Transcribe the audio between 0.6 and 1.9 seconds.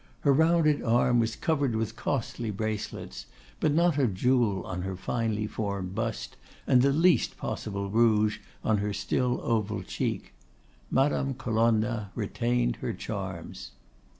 arm was covered